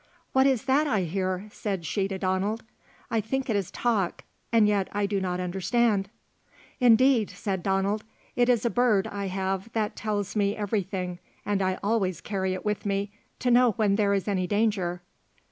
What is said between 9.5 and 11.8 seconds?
that tells me everything, and I